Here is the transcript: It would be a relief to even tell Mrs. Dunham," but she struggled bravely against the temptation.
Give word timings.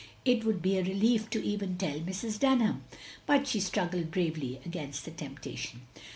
It 0.25 0.43
would 0.43 0.63
be 0.63 0.79
a 0.79 0.83
relief 0.83 1.29
to 1.29 1.45
even 1.45 1.77
tell 1.77 1.99
Mrs. 1.99 2.39
Dunham," 2.39 2.83
but 3.27 3.45
she 3.47 3.59
struggled 3.59 4.09
bravely 4.09 4.59
against 4.65 5.05
the 5.05 5.11
temptation. 5.11 5.81